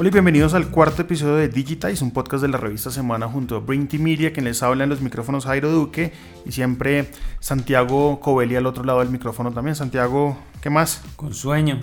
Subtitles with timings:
[0.00, 3.56] Hola y bienvenidos al cuarto episodio de Digitize, un podcast de la revista Semana junto
[3.56, 6.14] a Brinty Media, quien les habla en los micrófonos Jairo Duque
[6.46, 9.76] y siempre Santiago Covelli al otro lado del micrófono también.
[9.76, 11.02] Santiago, ¿qué más?
[11.16, 11.82] Con sueño.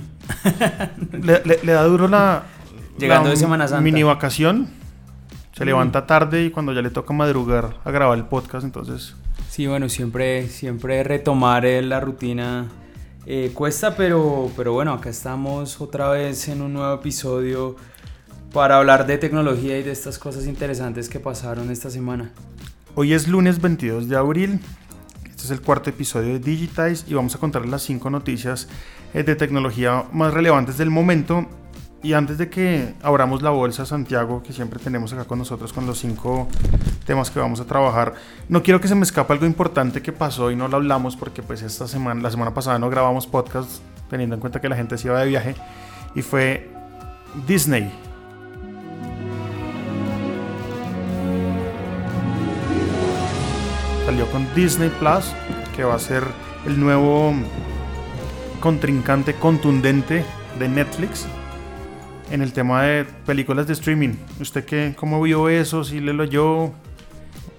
[1.12, 2.46] le, da duro la,
[2.98, 3.84] Llegando de Semana Santa.
[3.84, 4.68] mini vacación.
[5.54, 5.68] Se mm.
[5.68, 9.16] levanta tarde y cuando ya le toca madrugar a grabar el podcast, entonces...
[9.48, 12.66] Sí, bueno, siempre, siempre retomar la rutina
[13.28, 17.76] eh, cuesta, pero, pero bueno, acá estamos otra vez en un nuevo episodio
[18.54, 22.32] para hablar de tecnología y de estas cosas interesantes que pasaron esta semana.
[22.96, 24.60] Hoy es lunes 22 de abril,
[25.24, 28.68] este es el cuarto episodio de Digitize y vamos a contarles las cinco noticias
[29.14, 31.46] eh, de tecnología más relevantes del momento.
[32.04, 35.88] Y antes de que abramos la bolsa, Santiago, que siempre tenemos acá con nosotros con
[35.88, 36.48] los cinco
[37.06, 38.14] temas que vamos a trabajar,
[38.50, 41.42] no quiero que se me escape algo importante que pasó y no lo hablamos porque
[41.42, 44.98] pues esta semana, la semana pasada no grabamos podcast teniendo en cuenta que la gente
[44.98, 45.56] se iba de viaje
[46.16, 46.72] y fue
[47.48, 47.92] Disney
[54.08, 55.34] salió con Disney Plus,
[55.76, 56.24] que va a ser
[56.66, 57.34] el nuevo
[58.62, 60.24] contrincante contundente
[60.58, 61.26] de Netflix
[62.32, 64.14] en el tema de películas de streaming.
[64.40, 65.84] ¿Usted qué, cómo vio eso?
[65.84, 66.72] ¿Si le lo yo?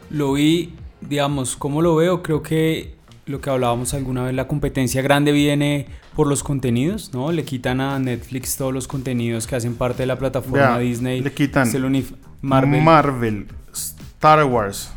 [0.09, 2.23] Lo vi, digamos, ¿cómo lo veo?
[2.23, 2.95] Creo que
[3.27, 7.31] lo que hablábamos alguna vez, la competencia grande viene por los contenidos, ¿no?
[7.31, 11.21] Le quitan a Netflix todos los contenidos que hacen parte de la plataforma Disney.
[11.21, 11.71] Le quitan
[12.41, 12.81] Marvel.
[12.83, 14.91] Marvel, Star Wars,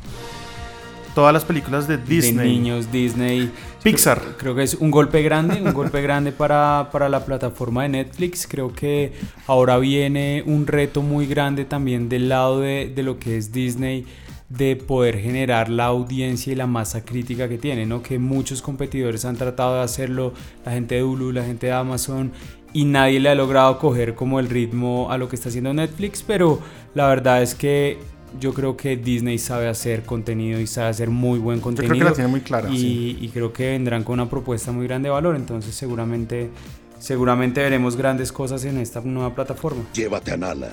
[1.14, 2.48] todas las películas de Disney.
[2.48, 3.52] De niños, Disney.
[3.84, 4.22] Pixar.
[4.38, 8.48] Creo, que es un golpe grande, un golpe grande para, para, la plataforma de Netflix.
[8.48, 9.14] Creo que
[9.48, 14.06] ahora viene un reto muy grande también del lado de, de lo que es Disney
[14.50, 18.04] de poder generar la audiencia y la masa crítica que tiene, ¿no?
[18.04, 20.34] Que muchos competidores han tratado de hacerlo,
[20.66, 22.34] la gente de Hulu, la gente de Amazon,
[22.74, 26.24] y nadie le ha logrado coger como el ritmo a lo que está haciendo Netflix,
[26.24, 26.60] pero
[26.94, 27.98] la verdad es que
[28.40, 31.94] yo creo que Disney sabe hacer contenido y sabe hacer muy buen contenido.
[31.94, 32.70] Yo creo que la tiene muy clara.
[32.72, 35.36] Y, creo que vendrán con una propuesta muy grande de valor.
[35.36, 36.50] Entonces seguramente,
[37.00, 39.84] seguramente veremos grandes cosas en esta nueva plataforma.
[39.94, 40.72] Llévate a Nala.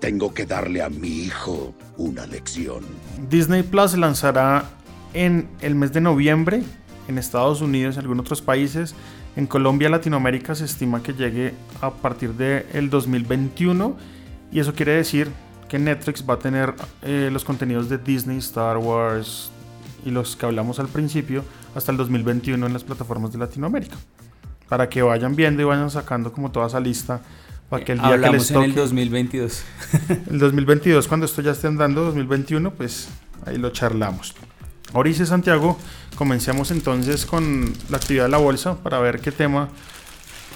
[0.00, 2.80] Tengo que darle a mi hijo una lección.
[3.28, 4.64] Disney Plus lanzará
[5.12, 6.62] en el mes de noviembre
[7.08, 8.94] en Estados Unidos y algunos otros países.
[9.36, 13.96] En Colombia, Latinoamérica se estima que llegue a partir del el 2021
[14.52, 15.30] y eso quiere decir
[15.70, 19.52] que Netflix va a tener eh, los contenidos de Disney, Star Wars
[20.04, 21.44] y los que hablamos al principio
[21.76, 23.96] hasta el 2021 en las plataformas de Latinoamérica.
[24.68, 27.20] Para que vayan viendo y vayan sacando como toda esa lista
[27.68, 28.64] para que el día que les toque.
[28.64, 29.62] en el 2022.
[30.30, 33.08] el 2022, cuando esto ya esté andando, 2021, pues
[33.46, 34.34] ahí lo charlamos.
[34.92, 35.78] Ahora dice Santiago,
[36.16, 39.68] comencemos entonces con la actividad de la bolsa para ver qué tema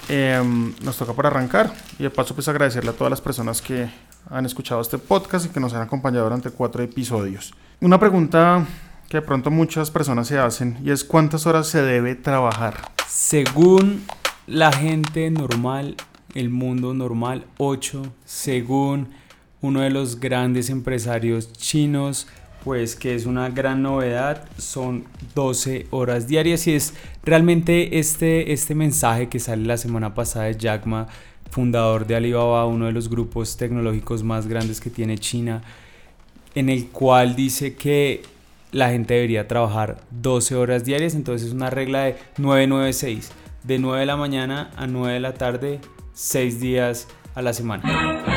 [0.09, 1.73] em, nos toca para arrancar.
[2.01, 3.89] Y de paso, pues agradecerle a todas las personas que
[4.31, 7.55] han escuchado este podcast y que nos han acompañado durante cuatro episodios.
[7.81, 8.67] Una pregunta
[9.09, 12.93] que de pronto muchas personas se hacen y es cuántas horas se debe trabajar.
[13.07, 14.05] Según
[14.47, 15.97] la gente normal,
[16.35, 18.03] el mundo normal, 8.
[18.25, 19.09] Según
[19.61, 22.27] uno de los grandes empresarios chinos,
[22.65, 25.05] pues que es una gran novedad, son
[25.35, 30.57] 12 horas diarias y es realmente este, este mensaje que sale la semana pasada de
[30.57, 31.07] Jack Ma
[31.51, 35.63] fundador de Alibaba, uno de los grupos tecnológicos más grandes que tiene China,
[36.55, 38.23] en el cual dice que
[38.73, 43.31] la gente debería trabajar 12 horas diarias, entonces es una regla de 996,
[43.63, 45.81] de 9 de la mañana a 9 de la tarde,
[46.15, 48.34] 6 días a la semana.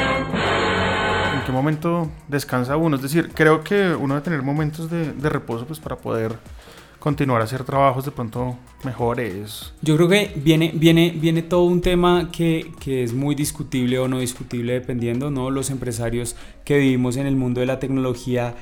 [1.58, 2.98] ¿En qué momento descansa uno?
[2.98, 6.38] Es decir, creo que uno debe tener momentos de, de reposo pues, para poder
[7.00, 9.74] continuar a hacer trabajos de pronto mejores.
[9.82, 14.08] Yo creo que viene, viene, viene todo un tema que, que, es muy discutible o
[14.08, 15.50] no discutible dependiendo, ¿no?
[15.50, 18.54] Los empresarios que vivimos en el mundo de la tecnología,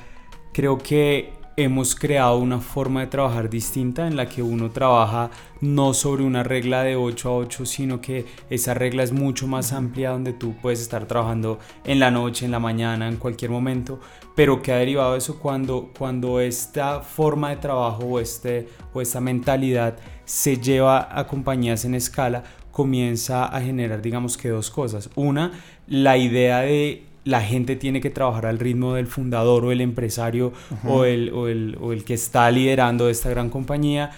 [0.54, 5.30] creo que hemos creado una forma de trabajar distinta en la que uno trabaja
[5.62, 9.72] no sobre una regla de 8 a 8, sino que esa regla es mucho más
[9.72, 14.00] amplia donde tú puedes estar trabajando en la noche, en la mañana, en cualquier momento,
[14.34, 19.22] pero que ha derivado eso cuando, cuando esta forma de trabajo o, este, o esta
[19.22, 25.08] mentalidad se lleva a compañías en escala, comienza a generar digamos que dos cosas.
[25.14, 25.52] Una,
[25.86, 30.52] la idea de la gente tiene que trabajar al ritmo del fundador o el empresario
[30.84, 34.12] o, el, o, el, o, el, que está liderando esta gran compañía.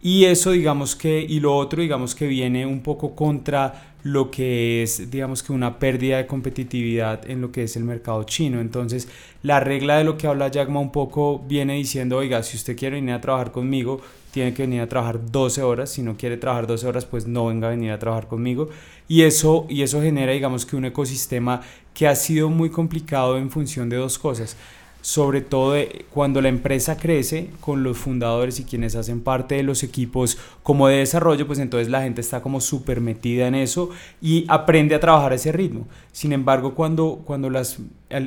[0.00, 4.82] Y eso, digamos que, y lo otro, digamos que viene un poco contra lo que
[4.82, 8.60] es, digamos que una pérdida de competitividad en lo que es el mercado chino.
[8.60, 9.06] Entonces,
[9.42, 12.96] la regla de lo que habla Jagma un poco viene diciendo, oiga, si usted quiere
[12.96, 14.00] venir a trabajar conmigo,
[14.36, 15.88] tiene que venir a trabajar 12 horas.
[15.88, 18.68] Si no quiere trabajar 12 horas, pues no venga a venir a trabajar conmigo.
[19.08, 21.62] Y eso, y eso genera, digamos que un ecosistema
[21.94, 24.58] que ha sido muy complicado en función de dos cosas
[25.06, 25.76] sobre todo
[26.12, 30.88] cuando la empresa crece con los fundadores y quienes hacen parte de los equipos como
[30.88, 35.00] de desarrollo, pues entonces la gente está como súper metida en eso y aprende a
[35.00, 35.86] trabajar a ese ritmo.
[36.10, 37.78] Sin embargo, cuando, cuando las,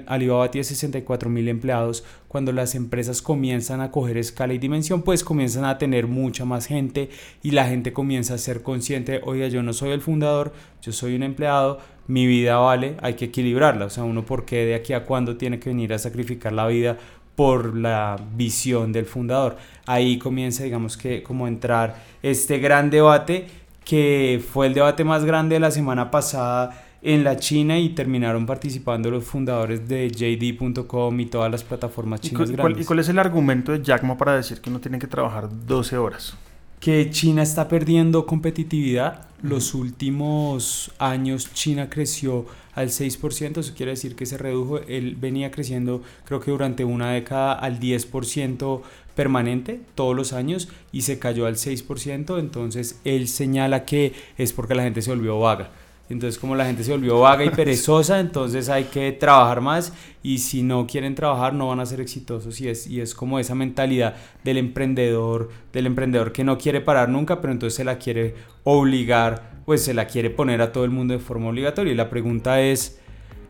[0.07, 5.25] Alibaba tiene 64 mil empleados, cuando las empresas comienzan a coger escala y dimensión, pues
[5.25, 7.09] comienzan a tener mucha más gente
[7.43, 11.13] y la gente comienza a ser consciente, oye, yo no soy el fundador, yo soy
[11.15, 11.79] un empleado,
[12.09, 13.85] mi vida vale, hay que equilibrarla.
[13.85, 16.65] O sea, uno por qué de aquí a cuándo tiene que venir a sacrificar la
[16.65, 16.97] vida
[17.35, 19.57] por la visión del fundador.
[19.85, 23.45] Ahí comienza, digamos que, como entrar este gran debate
[23.85, 28.47] que fue el debate más grande de la semana pasada en la China y terminaron
[28.47, 33.09] participando los fundadores de JD.com y todas las plataformas chinas ¿Y cuál, ¿Y cuál es
[33.09, 36.35] el argumento de Jack Ma para decir que no tienen que trabajar 12 horas?
[36.79, 39.25] Que China está perdiendo competitividad.
[39.41, 45.51] Los últimos años China creció al 6%, eso quiere decir que se redujo, él venía
[45.51, 48.81] creciendo creo que durante una década al 10%
[49.15, 54.75] permanente todos los años y se cayó al 6%, entonces él señala que es porque
[54.75, 55.71] la gente se volvió vaga.
[56.09, 60.39] Entonces como la gente se volvió vaga y perezosa, entonces hay que trabajar más y
[60.39, 63.53] si no quieren trabajar no van a ser exitosos y es, y es como esa
[63.53, 68.33] mentalidad del emprendedor, del emprendedor que no quiere parar nunca, pero entonces se la quiere
[68.63, 71.93] obligar, pues se la quiere poner a todo el mundo de forma obligatoria.
[71.93, 72.99] Y la pregunta es,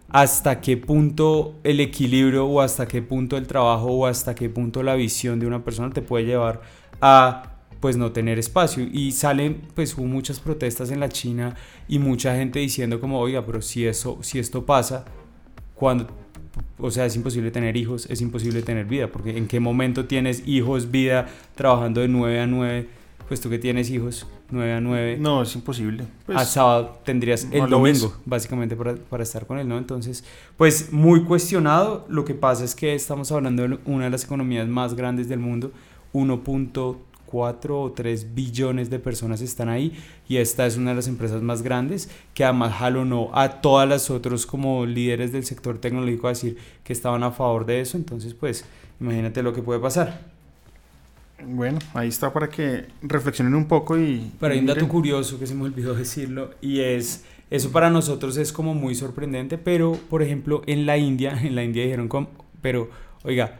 [0.09, 4.83] ¿hasta qué punto el equilibrio o hasta qué punto el trabajo o hasta qué punto
[4.83, 6.61] la visión de una persona te puede llevar
[6.99, 8.87] a pues no tener espacio.
[8.91, 11.55] Y salen pues hubo muchas protestas en la China
[11.87, 15.05] y mucha gente diciendo como oiga pero si eso si esto pasa
[15.75, 16.07] cuando
[16.77, 20.47] o sea es imposible tener hijos es imposible tener vida porque en qué momento tienes
[20.47, 22.87] hijos vida trabajando de 9 a 9
[23.27, 26.05] pues tú que tienes hijos 9 a 9 no es imposible.
[26.25, 30.23] Pues, a sábado tendrías el domingo básicamente para, para estar con él no entonces
[30.57, 32.05] pues muy cuestionado.
[32.09, 35.39] Lo que pasa es que estamos hablando de una de las economías más grandes del
[35.39, 35.71] mundo
[36.13, 39.93] 1.3 4 o 3 billones de personas están ahí
[40.27, 44.09] y esta es una de las empresas más grandes que además jalonó a todas las
[44.09, 48.33] otros como líderes del sector tecnológico a decir que estaban a favor de eso, entonces
[48.33, 48.65] pues
[48.99, 50.21] imagínate lo que puede pasar.
[51.45, 54.31] Bueno, ahí está para que reflexionen un poco y...
[54.39, 58.37] Pero hay un dato curioso que se me olvidó decirlo y es, eso para nosotros
[58.37, 62.09] es como muy sorprendente, pero por ejemplo en la India, en la India dijeron,
[62.61, 62.89] pero
[63.23, 63.59] oiga,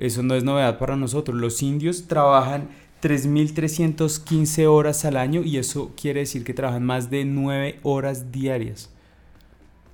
[0.00, 2.70] eso no es novedad para nosotros, los indios trabajan
[3.02, 8.90] 3.315 horas al año y eso quiere decir que trabajan más de 9 horas diarias.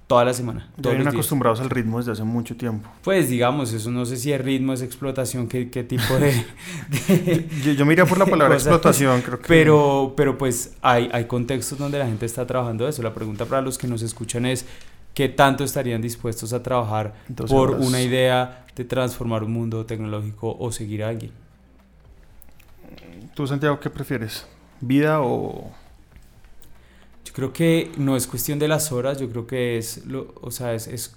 [0.06, 0.70] Toda la semana.
[0.76, 2.88] Están acostumbrados al ritmo desde hace mucho tiempo.
[3.02, 6.44] Pues digamos, eso no sé si es ritmo, es explotación, qué, qué tipo de...
[7.64, 9.48] yo, yo, me iría por la palabra explotación, creo que...
[9.48, 13.02] Pero, pero pues hay, hay contextos donde la gente está trabajando eso.
[13.02, 14.64] La pregunta para los que nos escuchan es,
[15.12, 17.14] ¿qué tanto estarían dispuestos a trabajar
[17.48, 21.32] por una idea de transformar un mundo tecnológico o seguir a alguien?
[23.34, 24.46] ¿Tú, Santiago, qué prefieres?
[24.80, 25.70] ¿Vida o...?
[27.24, 30.50] Yo creo que no es cuestión de las horas, yo creo que es, lo, o
[30.50, 31.16] sea, es, es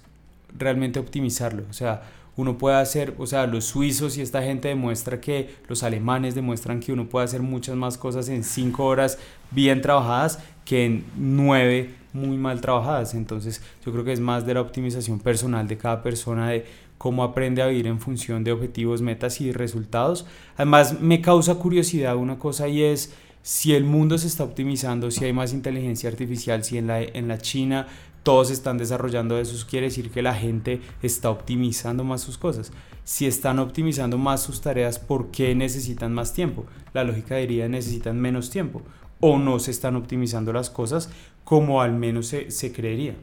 [0.56, 1.64] realmente optimizarlo.
[1.70, 2.02] O sea,
[2.36, 6.80] uno puede hacer, o sea, los suizos y esta gente demuestra que, los alemanes demuestran
[6.80, 9.18] que uno puede hacer muchas más cosas en cinco horas
[9.50, 13.14] bien trabajadas que en nueve muy mal trabajadas.
[13.14, 16.66] Entonces, yo creo que es más de la optimización personal de cada persona, de
[17.00, 20.26] cómo aprende a vivir en función de objetivos, metas y resultados.
[20.56, 25.24] Además, me causa curiosidad una cosa y es si el mundo se está optimizando, si
[25.24, 27.86] hay más inteligencia artificial, si en la, en la China
[28.22, 32.70] todos están desarrollando eso, quiere decir que la gente está optimizando más sus cosas.
[33.02, 36.66] Si están optimizando más sus tareas, ¿por qué necesitan más tiempo?
[36.92, 38.82] La lógica diría necesitan menos tiempo
[39.20, 41.08] o no se están optimizando las cosas
[41.44, 43.16] como al menos se, se creería.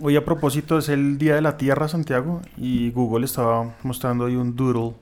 [0.00, 4.36] Hoy a propósito es el Día de la Tierra, Santiago, y Google estaba mostrando ahí
[4.36, 4.94] un doodle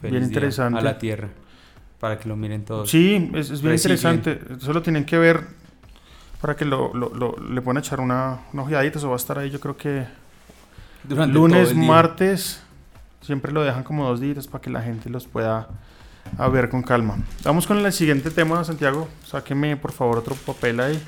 [0.00, 0.78] bien interesante.
[0.78, 1.28] A la Tierra,
[1.98, 2.88] para que lo miren todos.
[2.88, 4.40] Sí, es, bien interesante.
[4.58, 5.40] Solo tienen que ver
[6.40, 8.98] para que lo, lo, le puedan echar una, una ojeadita.
[8.98, 10.06] Eso va a estar ahí, yo creo que
[11.04, 12.62] Durante lunes, martes.
[13.20, 15.68] Siempre lo dejan como dos días para que la gente los pueda
[16.38, 17.18] a ver con calma.
[17.44, 19.08] Vamos con el siguiente tema, Santiago.
[19.24, 21.02] Sáqueme por favor otro papel ahí.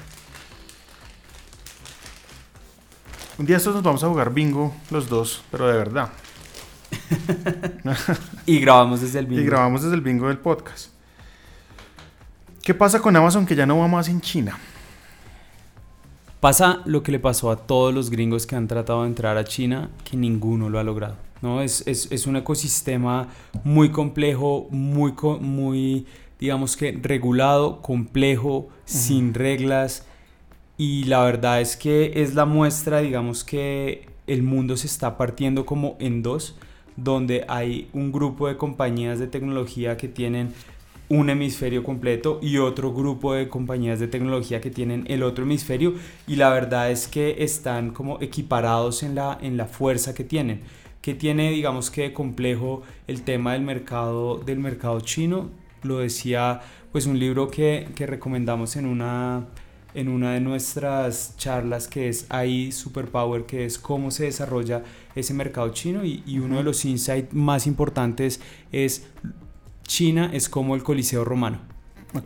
[3.37, 6.09] Un día estos nos vamos a jugar bingo los dos, pero de verdad.
[8.47, 9.43] y grabamos desde el bingo.
[9.43, 10.91] Y grabamos desde el bingo del podcast.
[12.63, 14.57] ¿Qué pasa con Amazon que ya no va más en China?
[16.39, 19.45] Pasa lo que le pasó a todos los gringos que han tratado de entrar a
[19.45, 21.17] China, que ninguno lo ha logrado.
[21.43, 21.61] ¿no?
[21.61, 23.29] Es, es, es un ecosistema
[23.65, 26.07] muy complejo, muy, muy,
[26.39, 30.07] digamos que regulado, complejo, sin reglas.
[30.77, 35.67] Y la verdad es que es la muestra, digamos que el mundo se está partiendo
[35.67, 36.57] como en dos,
[36.97, 40.53] donde hay un grupo de compañías de tecnología que tienen
[41.09, 45.95] un hemisferio completo y otro grupo de compañías de tecnología que tienen el otro hemisferio
[46.27, 50.63] y la verdad es que están como equiparados en la, en la fuerza que tienen.
[51.03, 55.51] que tiene digamos que complejo el tema del mercado, del mercado chino?
[55.83, 56.63] Lo decía
[56.93, 59.47] pues un libro que, que recomendamos en una,
[59.95, 64.83] en una de nuestras charlas que es AI Superpower, que es cómo se desarrolla
[65.15, 68.41] ese mercado chino y, y uno de los insights más importantes
[68.73, 69.07] es
[69.87, 71.74] China es como el Coliseo romano.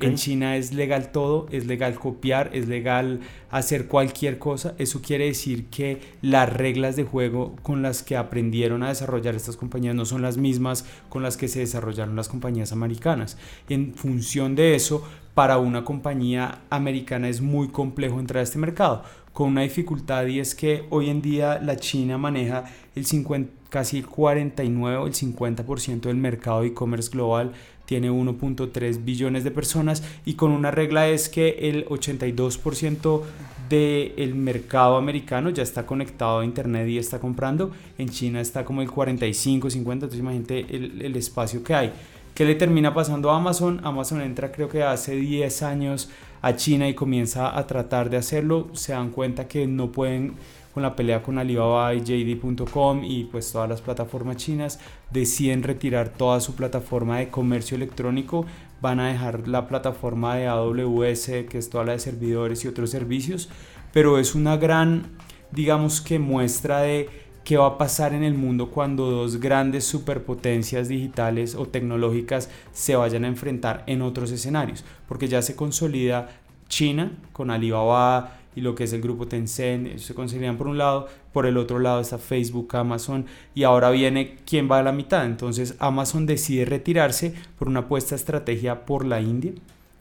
[0.01, 4.75] En China es legal todo, es legal copiar, es legal hacer cualquier cosa.
[4.79, 9.57] Eso quiere decir que las reglas de juego con las que aprendieron a desarrollar estas
[9.57, 13.39] compañías no son las mismas con las que se desarrollaron las compañías americanas.
[13.71, 15.03] En función de eso,
[15.35, 20.41] para una compañía americana es muy complejo entrar a este mercado, con una dificultad y
[20.41, 22.65] es que hoy en día la China maneja
[22.95, 27.53] el 50 casi el 49 o el 50% del mercado de e-commerce global
[27.89, 33.23] tiene 1.3 billones de personas y con una regla es que el 82%
[33.71, 38.83] del mercado americano ya está conectado a internet y está comprando, en China está como
[38.83, 41.93] el 45, 50, entonces imagínate el, el espacio que hay.
[42.35, 43.81] ¿Qué le termina pasando a Amazon?
[43.83, 46.11] Amazon entra creo que hace 10 años
[46.43, 50.35] a China y comienza a tratar de hacerlo, se dan cuenta que no pueden
[50.75, 54.79] con la pelea con Alibaba y JD.com y pues todas las plataformas chinas,
[55.11, 58.47] deciden retirar toda su plataforma de comercio electrónico,
[58.81, 62.91] van a dejar la plataforma de AWS, que es toda la de servidores y otros
[62.91, 63.49] servicios,
[63.93, 65.07] pero es una gran,
[65.51, 67.09] digamos que muestra de
[67.45, 72.95] qué va a pasar en el mundo cuando dos grandes superpotencias digitales o tecnológicas se
[72.95, 76.29] vayan a enfrentar en otros escenarios, porque ya se consolida
[76.69, 81.07] China con Alibaba y lo que es el grupo Tencent, se consolidan por un lado,
[81.33, 83.25] por el otro lado está Facebook, Amazon
[83.55, 85.25] y ahora viene quién va a la mitad.
[85.25, 89.53] Entonces Amazon decide retirarse por una apuesta estrategia por la India.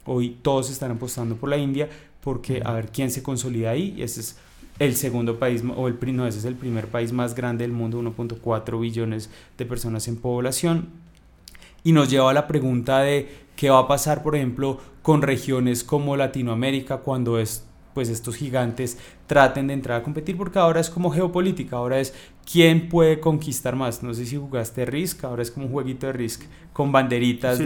[0.06, 1.88] Hoy todos están apostando por la India
[2.22, 3.94] porque a ver quién se consolida ahí.
[3.96, 4.38] Y ese es
[4.80, 8.02] el segundo país, o el, no, ese es el primer país más grande del mundo,
[8.02, 10.88] 1.4 billones de personas en población.
[11.84, 15.84] Y nos lleva a la pregunta de qué va a pasar, por ejemplo, con regiones
[15.84, 17.66] como Latinoamérica cuando es
[17.98, 22.13] pues estos gigantes traten de entrar a competir porque ahora es como geopolítica, ahora es
[22.46, 24.04] quién puede conquistar más.
[24.04, 27.66] No sé si jugaste Risk, ahora es como un jueguito de Risk con banderitas de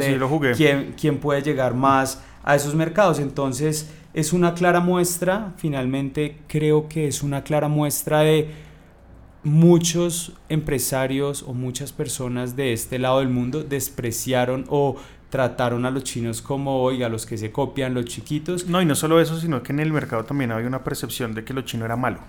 [0.55, 3.19] Quién, quién puede llegar más a esos mercados.
[3.19, 8.51] Entonces es una clara muestra, finalmente creo que es una clara muestra de
[9.43, 14.95] muchos empresarios o muchas personas de este lado del mundo despreciaron o
[15.31, 18.67] trataron a los chinos como, oiga, los que se copian, los chiquitos.
[18.67, 21.45] No, y no solo eso, sino que en el mercado también había una percepción de
[21.45, 22.19] que lo chino era malo.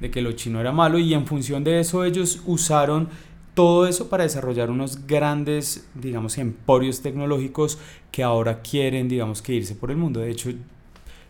[0.00, 3.08] De que lo chino era malo y en función de eso ellos usaron
[3.54, 7.78] todo eso para desarrollar unos grandes, digamos, emporios tecnológicos
[8.12, 10.20] que ahora quieren, digamos, que irse por el mundo.
[10.20, 10.50] De hecho,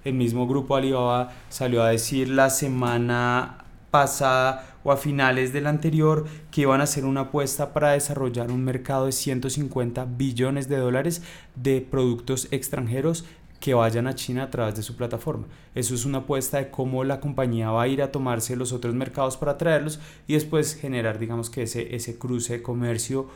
[0.04, 3.63] el mismo grupo Alibaba salió a decir la semana
[3.94, 8.64] pasada o a finales del anterior que iban a hacer una apuesta para desarrollar un
[8.64, 11.22] mercado de 150 billones de dólares
[11.54, 13.24] de productos extranjeros
[13.60, 15.46] que vayan a China a través de su plataforma.
[15.76, 18.96] Eso es una apuesta de cómo la compañía va a ir a tomarse los otros
[18.96, 23.28] mercados para traerlos y después generar, digamos que ese, ese cruce de comercio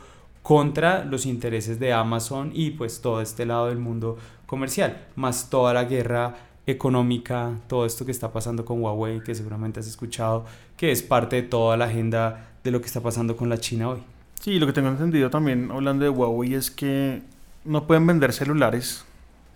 [0.43, 5.73] contra los intereses de Amazon y pues todo este lado del mundo comercial, más toda
[5.73, 10.45] la guerra económica, todo esto que está pasando con Huawei, que seguramente has escuchado,
[10.77, 13.89] que es parte de toda la agenda de lo que está pasando con la China
[13.89, 14.03] hoy.
[14.39, 17.21] Sí, lo que tengo entendido también hablando de Huawei es que
[17.65, 19.05] no pueden vender celulares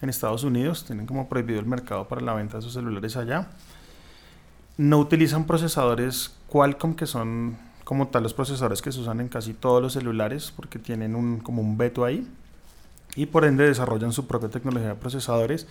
[0.02, 3.48] en Estados Unidos, tienen como prohibido el mercado para la venta de sus celulares allá.
[4.78, 9.54] No utilizan procesadores Qualcomm, que son como tal los procesadores que se usan en casi
[9.54, 12.28] todos los celulares, porque tienen un, como un veto ahí.
[13.16, 15.68] Y por ende desarrollan su propia tecnología de procesadores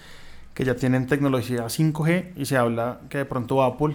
[0.55, 3.95] que ya tienen tecnología 5G y se habla que de pronto Apple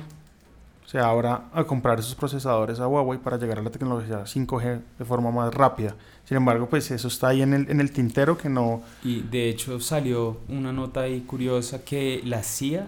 [0.86, 5.06] se abra a comprar esos procesadores a Huawei para llegar a la tecnología 5G de
[5.06, 5.96] forma más rápida.
[6.24, 8.82] Sin embargo, pues eso está ahí en el, en el tintero que no...
[9.04, 12.88] Y de hecho salió una nota ahí curiosa que la CIA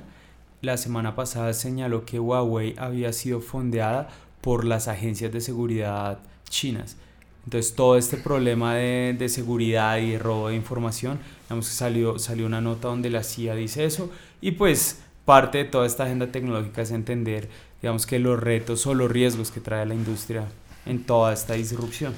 [0.61, 4.09] la semana pasada señaló que Huawei había sido fondeada
[4.41, 6.97] por las agencias de seguridad chinas
[7.45, 12.19] Entonces todo este problema de, de seguridad y de robo de información, digamos que salió,
[12.19, 16.31] salió una nota donde la CIA dice eso y pues parte de toda esta agenda
[16.31, 17.49] tecnológica es entender,
[17.81, 20.45] digamos que los retos o los riesgos que trae la industria
[20.85, 22.15] en toda esta disrupción.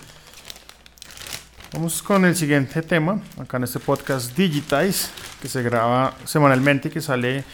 [1.73, 5.09] Vamos con el siguiente tema, acá en este podcast Digitize,
[5.41, 7.45] que se graba semanalmente y que sale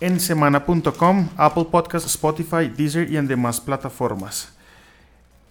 [0.00, 4.52] en semana.com, Apple Podcast, Spotify, Deezer y en demás plataformas.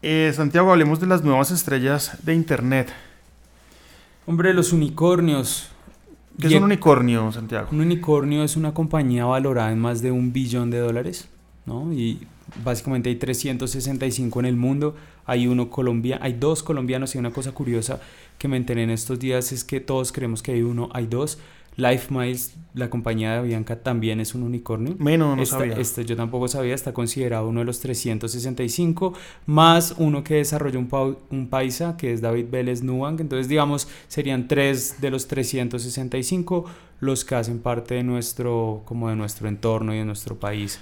[0.01, 2.89] Eh, Santiago, hablemos de las nuevas estrellas de Internet.
[4.25, 5.69] Hombre, los unicornios.
[6.39, 7.67] ¿Qué es un unicornio, Santiago?
[7.71, 11.27] Un unicornio es una compañía valorada en más de un billón de dólares,
[11.65, 11.91] ¿no?
[11.91, 12.25] Y
[12.63, 17.51] básicamente hay 365 en el mundo, hay uno colombiano, hay dos colombianos y una cosa
[17.51, 17.99] curiosa
[18.37, 21.39] que me enteré en estos días es que todos creemos que hay uno, hay dos.
[21.79, 24.95] Life Miles, la compañía de Bianca, también es un unicornio.
[24.99, 25.75] Menos, no Esta- sabía.
[25.77, 29.13] este yo tampoco sabía, está considerado uno de los 365,
[29.45, 33.19] más uno que desarrolló un, pau- un paisa, que es David Vélez Nubank.
[33.21, 36.65] Entonces, digamos, serían tres de los 365
[36.99, 40.79] los que hacen parte de nuestro, como de nuestro entorno y de nuestro país.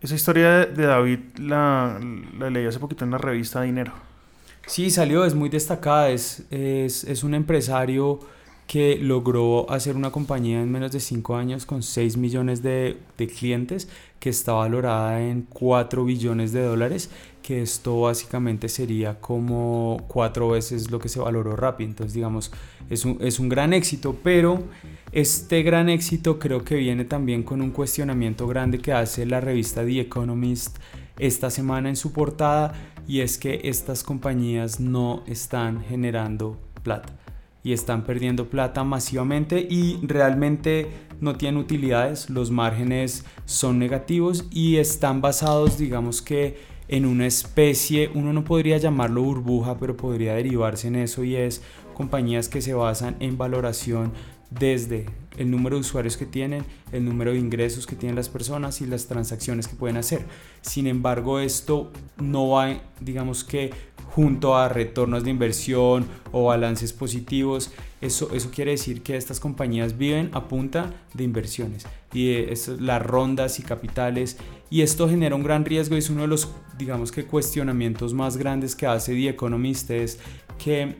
[0.00, 2.00] Esa historia de, de David la,
[2.38, 3.92] la leí hace poquito en la revista Dinero.
[4.66, 8.20] Sí, salió, es muy destacada, es, es, es un empresario
[8.72, 12.96] que logró hacer una compañía en menos de 5 años con 6 millones de,
[13.38, 13.86] clientes,
[14.18, 17.10] que está valorada en 4 billones de dólares,
[17.42, 21.84] que esto básicamente sería como cuatro veces lo que se valoró Rappi.
[21.84, 22.50] Entonces, digamos,
[22.88, 24.62] es un, es un gran éxito, pero
[25.12, 29.84] este gran éxito creo que viene también con un cuestionamiento grande que hace la revista
[29.84, 30.78] The Economist
[31.18, 32.72] esta semana en su portada
[33.06, 37.21] y es que estas compañías no están generando plata
[37.62, 40.88] y están perdiendo plata masivamente y realmente
[41.20, 48.10] no tienen utilidades, los márgenes son negativos y están basados digamos que en una especie,
[48.14, 51.62] uno no podría llamarlo burbuja, pero podría derivarse en eso y es
[51.94, 54.12] compañías que se basan en valoración
[54.50, 55.06] desde
[55.38, 58.86] el número de usuarios que tienen, el número de ingresos que tienen las personas y
[58.86, 60.26] las transacciones que pueden hacer.
[60.60, 63.70] Sin embargo, esto no va, digamos que
[64.14, 69.96] junto a retornos de inversión o balances positivos, eso, eso quiere decir que estas compañías
[69.96, 72.46] viven a punta de inversiones y
[72.80, 74.36] las rondas y capitales.
[74.70, 78.36] Y esto genera un gran riesgo y es uno de los, digamos que cuestionamientos más
[78.36, 80.18] grandes que hace The Economist es
[80.58, 80.96] que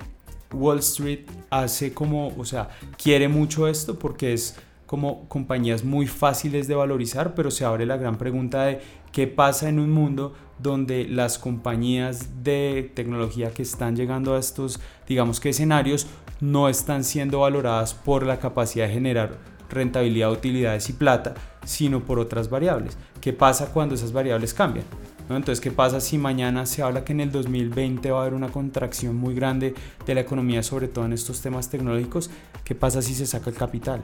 [0.53, 2.71] Wall Street hace como, o sea,
[3.03, 4.57] quiere mucho esto porque es
[4.87, 9.69] como compañías muy fáciles de valorizar, pero se abre la gran pregunta de qué pasa
[9.69, 15.51] en un mundo donde las compañías de tecnología que están llegando a estos, digamos que
[15.51, 16.07] escenarios,
[16.41, 19.39] no están siendo valoradas por la capacidad de generar
[19.71, 22.97] rentabilidad, utilidades y plata, sino por otras variables.
[23.21, 24.85] ¿Qué pasa cuando esas variables cambian?
[25.29, 25.37] ¿no?
[25.37, 28.49] Entonces, ¿qué pasa si mañana se habla que en el 2020 va a haber una
[28.49, 32.31] contracción muy grande de la economía, sobre todo en estos temas tecnológicos?
[32.65, 34.03] ¿Qué pasa si se saca el capital?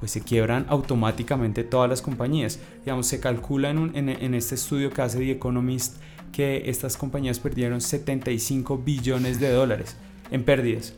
[0.00, 2.58] Pues se quiebran automáticamente todas las compañías.
[2.84, 5.96] Digamos, se calcula en, en- este estudio que hace The Economist
[6.32, 9.96] que estas compañías perdieron 75 billones de dólares
[10.30, 10.94] en pérdidas.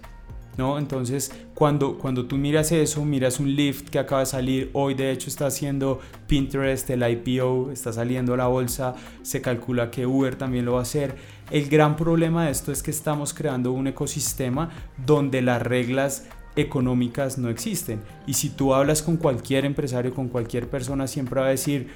[0.56, 0.78] ¿no?
[0.78, 5.12] Entonces, cuando, cuando tú miras eso, miras un Lyft que acaba de salir, hoy de
[5.12, 10.34] hecho está haciendo Pinterest, el IPO, está saliendo a la bolsa, se calcula que Uber
[10.34, 11.14] también lo va a hacer.
[11.52, 14.70] El gran problema de esto es que estamos creando un ecosistema
[15.06, 16.26] donde las reglas
[16.58, 18.00] económicas no existen.
[18.26, 21.88] Y si tú hablas con cualquier empresario, con cualquier persona, siempre va a decir,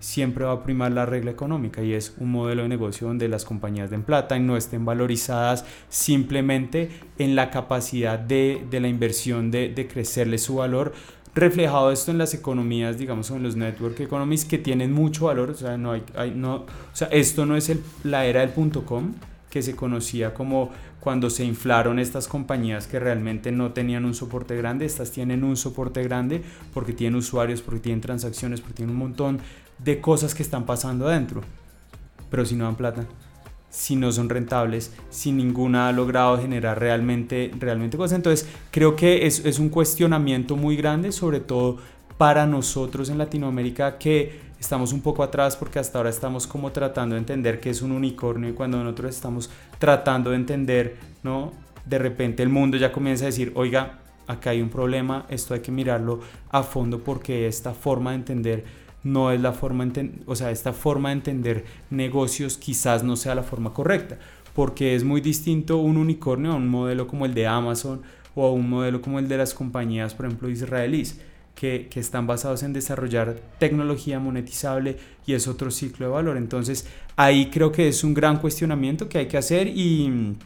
[0.00, 1.82] siempre va a primar la regla económica.
[1.82, 5.64] Y es un modelo de negocio donde las compañías den plata y no estén valorizadas
[5.88, 10.92] simplemente en la capacidad de, de la inversión de, de crecerle su valor.
[11.34, 15.54] Reflejado esto en las economías, digamos, en los network economies que tienen mucho valor, o
[15.54, 16.02] sea, no hay,
[16.34, 19.12] no, o sea, esto no es el- la era del punto com
[19.48, 24.56] que se conocía como cuando se inflaron estas compañías que realmente no tenían un soporte
[24.56, 26.42] grande, estas tienen un soporte grande
[26.74, 29.38] porque tienen usuarios, porque tienen transacciones, porque tienen un montón
[29.78, 31.42] de cosas que están pasando adentro.
[32.30, 33.06] Pero si no dan plata,
[33.70, 38.16] si no son rentables, si ninguna ha logrado generar realmente, realmente cosas.
[38.16, 41.78] Entonces creo que es, es un cuestionamiento muy grande, sobre todo
[42.18, 47.14] para nosotros en Latinoamérica que estamos un poco atrás porque hasta ahora estamos como tratando
[47.14, 51.52] de entender qué es un unicornio y cuando nosotros estamos tratando de entender, ¿no?
[51.86, 55.60] De repente el mundo ya comienza a decir, oiga, acá hay un problema, esto hay
[55.60, 58.64] que mirarlo a fondo porque esta forma de entender
[59.04, 59.86] no es la forma,
[60.26, 64.18] o sea, esta forma de entender negocios quizás no sea la forma correcta,
[64.54, 68.02] porque es muy distinto un unicornio a un modelo como el de Amazon
[68.34, 71.20] o a un modelo como el de las compañías, por ejemplo, israelíes.
[71.58, 76.36] Que, que, están basados en desarrollar tecnología monetizable y es otro ciclo de valor.
[76.36, 80.36] Entonces ahí creo que es un gran cuestionamiento que hay que hacer y,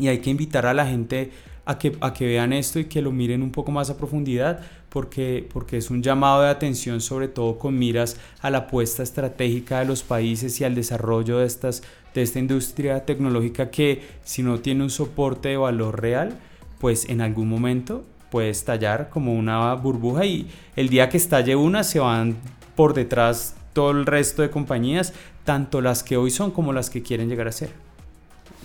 [0.00, 1.30] y hay que invitar a la gente
[1.64, 4.60] a que, a que vean esto y que lo miren un poco más a profundidad
[4.88, 9.78] porque, porque es un llamado de atención sobre todo con miras a la apuesta estratégica
[9.78, 14.58] de los países y al desarrollo de, estas, de esta industria tecnológica que si no
[14.58, 16.36] tiene un soporte de valor real,
[16.80, 21.84] pues en algún momento puede estallar como una burbuja y el día que estalle una
[21.84, 22.36] se van
[22.76, 25.12] por detrás todo el resto de compañías,
[25.44, 27.70] tanto las que hoy son como las que quieren llegar a ser.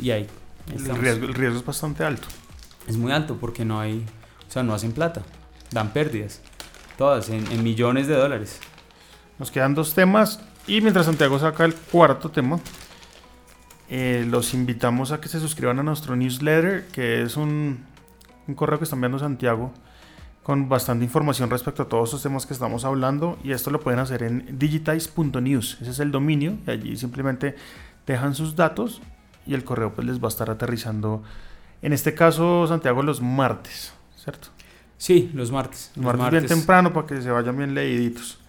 [0.01, 0.27] Y ahí.
[0.71, 2.27] El riesgo, el riesgo, es bastante alto.
[2.87, 4.05] Es muy alto porque no hay,
[4.47, 5.21] o sea, no hacen plata,
[5.71, 6.41] dan pérdidas,
[6.97, 8.59] todas en, millones de dólares.
[9.39, 12.59] Nos quedan dos temas y mientras Santiago saca el cuarto tema,
[13.89, 17.85] eh, los invitamos a que se suscriban a nuestro newsletter, que es un,
[18.47, 19.71] un correo que está enviando Santiago
[20.43, 23.99] con bastante información respecto a todos estos temas que estamos hablando y esto lo pueden
[23.99, 27.55] hacer en digitize.news, ese es el dominio y allí simplemente
[28.05, 29.01] dejan sus datos
[29.47, 31.23] y el correo pues les va a estar aterrizando
[31.81, 34.49] en este caso Santiago los martes, ¿cierto?
[34.97, 35.91] Sí, los martes.
[35.95, 38.39] Los, martes, bien temprano para que se vayan bien leíditos.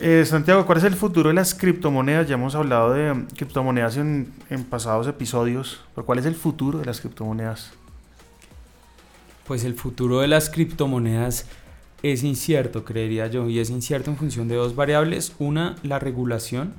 [0.00, 2.28] Eh, Santiago, ¿cuál es el futuro de las criptomonedas?
[2.28, 6.84] Ya hemos hablado de criptomonedas en, en pasados episodios, pero ¿cuál es el futuro de
[6.84, 7.72] las criptomonedas?
[9.46, 11.46] Pues el futuro de las criptomonedas
[12.02, 15.34] es incierto, creería yo, y es incierto en función de dos variables.
[15.38, 16.74] Una, la regulación.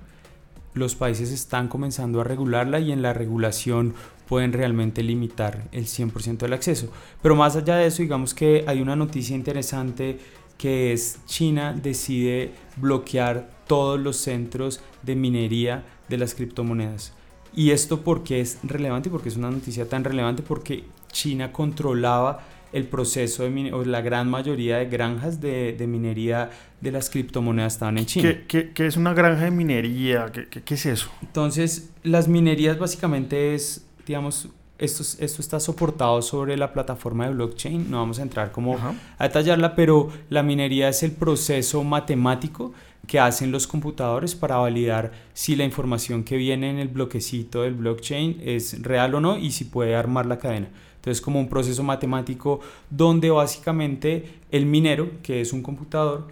[0.74, 3.96] Los países están comenzando a regularla y en la regulación
[4.28, 6.92] pueden realmente limitar el 100% del acceso.
[7.22, 10.20] Pero más allá de eso, digamos que hay una noticia interesante
[10.58, 17.14] que es China decide bloquear todos los centros de minería de las criptomonedas.
[17.54, 22.44] Y esto porque es relevante, porque es una noticia tan relevante, porque China controlaba
[22.76, 26.50] el proceso de o la gran mayoría de granjas de, de, minería
[26.82, 28.38] de las criptomonedas estaban en China.
[28.50, 30.30] ¿Qué, qué, es una granja de minería?
[30.34, 31.10] ¿Qué, ¿Qué, es eso?
[31.22, 37.90] Entonces, las minerías básicamente es, digamos, esto, esto está soportado sobre la plataforma de blockchain,
[37.90, 38.78] no vamos a entrar como
[39.18, 42.74] a detallarla, pero la minería es el proceso matemático
[43.08, 47.76] que hacen los computadores para validar si la información que viene en el bloquecito del
[47.76, 50.68] blockchain es real o no y si puede armar la cadena.
[51.06, 56.28] Entonces, como un proceso matemático donde básicamente el minero, que es un computador,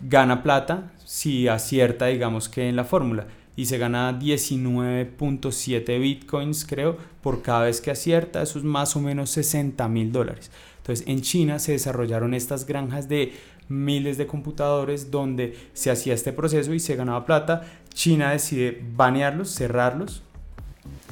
[0.00, 3.26] gana plata si acierta, digamos que en la fórmula.
[3.56, 8.42] Y se gana 19.7 bitcoins, creo, por cada vez que acierta.
[8.42, 10.50] Eso es más o menos 60 mil dólares.
[10.76, 13.32] Entonces, en China se desarrollaron estas granjas de
[13.70, 17.62] miles de computadores donde se hacía este proceso y se ganaba plata.
[17.94, 20.22] China decide banearlos, cerrarlos,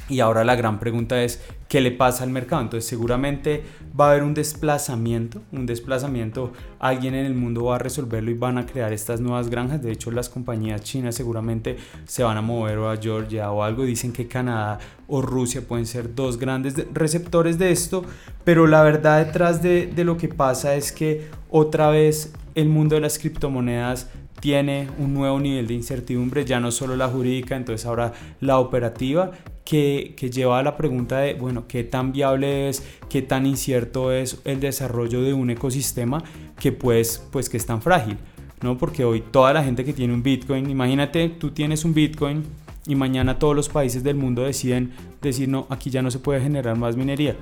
[0.08, 1.42] y ahora la gran pregunta es,
[1.74, 2.62] ¿qué le pasa al mercado?
[2.62, 3.64] Entonces seguramente
[3.98, 8.34] va a haber un desplazamiento, un desplazamiento, alguien en el mundo va a resolverlo y
[8.34, 9.82] van a crear estas nuevas granjas.
[9.82, 13.82] De hecho, las compañías chinas seguramente se van a mover a Georgia o algo.
[13.82, 18.04] Dicen que Canadá o Rusia pueden ser dos grandes receptores de esto,
[18.44, 22.94] pero la verdad detrás de, de lo que pasa es que otra vez el mundo
[22.94, 27.84] de las criptomonedas tiene un nuevo nivel de incertidumbre, ya no solo la jurídica, entonces
[27.84, 29.32] ahora la operativa,
[29.64, 34.12] que, que, lleva a la pregunta de, bueno, ¿qué tan viable es, qué tan incierto
[34.12, 36.22] es el desarrollo de un ecosistema
[36.59, 38.18] que pues, pues que es tan frágil?
[38.62, 38.79] ¿no?
[38.79, 42.44] Porque hoy toda la gente que tiene un Bitcoin, imagínate, tú tienes un Bitcoin
[42.87, 46.40] y mañana todos los países del mundo deciden decir, no, aquí ya no se puede
[46.40, 47.37] generar más minería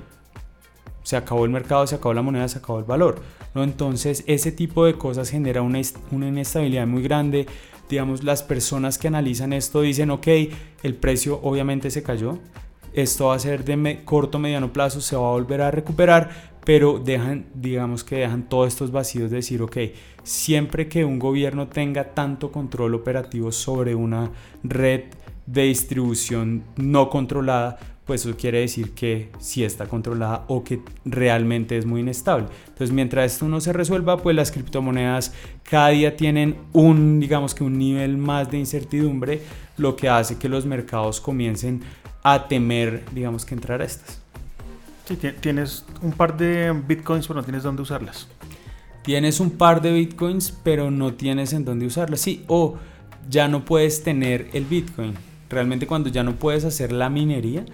[1.03, 3.21] se acabó el mercado, se acabó la moneda, se acabó el valor.
[3.53, 3.63] ¿no?
[3.63, 5.79] Entonces ese tipo de cosas genera una,
[6.11, 7.45] una inestabilidad muy grande.
[7.93, 10.27] Digamos, las personas que analizan esto dicen, ok,
[10.81, 12.39] el precio obviamente se cayó,
[12.91, 16.97] esto va a ser de corto, mediano plazo, se va a volver a recuperar, pero
[16.97, 19.77] dejan, digamos que dejan todos estos vacíos de decir, ok,
[20.23, 24.31] siempre que un gobierno tenga tanto control operativo sobre una
[24.63, 25.03] red
[25.45, 31.77] de distribución no controlada, pues eso quiere decir que sí está controlada o que realmente
[31.77, 32.47] es muy inestable.
[32.67, 35.33] Entonces, mientras esto no se resuelva, pues las criptomonedas
[35.63, 39.41] cada día tienen un, digamos que un nivel más de incertidumbre,
[39.77, 41.81] lo que hace que los mercados comiencen
[42.23, 44.21] a temer, digamos que entrar a estas.
[45.05, 48.27] Sí, tienes un par de bitcoins, pero no tienes dónde usarlas.
[49.03, 52.21] Tienes un par de bitcoins, pero no tienes en dónde usarlas.
[52.21, 52.77] Sí, o
[53.29, 55.13] ya no puedes tener el bitcoin.
[55.49, 57.65] Realmente cuando ya no puedes hacer la minería,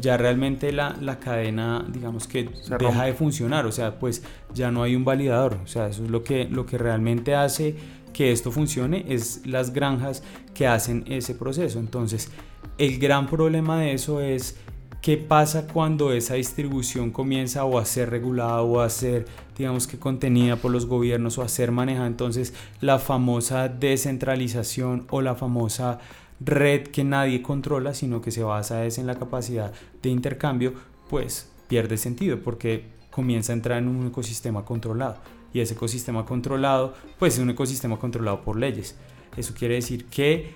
[0.00, 2.48] ya realmente la, la cadena, digamos que
[2.78, 4.22] deja de funcionar, o sea, pues
[4.54, 7.76] ya no hay un validador, o sea, eso es lo que, lo que realmente hace
[8.12, 10.22] que esto funcione, es las granjas
[10.54, 11.78] que hacen ese proceso.
[11.78, 12.30] Entonces,
[12.78, 14.56] el gran problema de eso es
[15.00, 19.98] ¿qué pasa cuando esa distribución comienza o a ser regulada o a ser, digamos que
[19.98, 22.06] contenida por los gobiernos o a ser manejada?
[22.06, 25.98] Entonces, la famosa descentralización o la famosa
[26.40, 30.74] red que nadie controla, sino que se basa es en la capacidad de intercambio,
[31.08, 35.16] pues pierde sentido porque comienza a entrar en un ecosistema controlado.
[35.52, 38.96] Y ese ecosistema controlado, pues es un ecosistema controlado por leyes.
[39.36, 40.54] Eso quiere decir que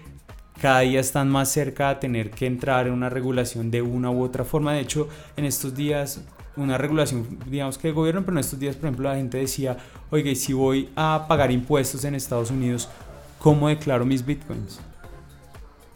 [0.62, 4.22] cada día están más cerca a tener que entrar en una regulación de una u
[4.22, 4.72] otra forma.
[4.72, 6.20] De hecho, en estos días,
[6.54, 9.76] una regulación, digamos que de gobierno, pero en estos días, por ejemplo, la gente decía,
[10.10, 12.88] oye, si voy a pagar impuestos en Estados Unidos,
[13.40, 14.78] ¿cómo declaro mis bitcoins?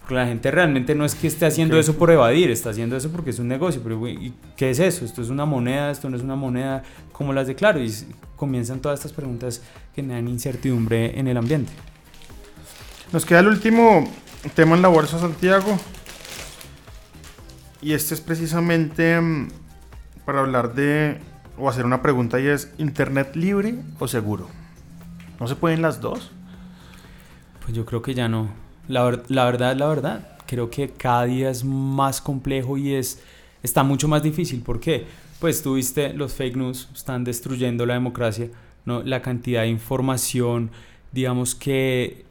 [0.01, 3.09] Porque la gente realmente no es que esté haciendo eso por evadir, está haciendo eso
[3.13, 3.81] porque es un negocio.
[3.85, 5.05] Pero, ¿y ¿qué es eso?
[5.05, 5.93] ¿Esto es una moneda?
[5.93, 6.83] ¿Esto no es una moneda?
[7.13, 7.81] ¿Cómo las declaro?
[7.81, 7.93] Y
[8.35, 9.63] comienzan todas estas preguntas
[9.95, 11.73] que dan incertidumbre en el ambiente.
[13.13, 14.11] Nos queda el último
[14.51, 15.79] tema en la Bolsa Santiago.
[17.81, 19.49] Y este es precisamente mm,
[20.25, 21.21] para hablar de,
[21.59, 24.49] o hacer una pregunta y es, ¿Internet libre o seguro?
[25.39, 26.31] ¿No se pueden las dos?
[27.63, 28.49] Pues yo creo que ya no.
[28.89, 33.23] La, la verdad, la verdad, creo que cada día es más complejo y es,
[33.63, 34.63] está mucho más difícil.
[34.63, 35.07] ¿Por qué?
[35.41, 38.49] Pues tuviste los fake news, están destruyendo la democracia,
[38.85, 39.03] ¿no?
[39.03, 40.71] La cantidad de información,
[41.13, 42.26] digamos que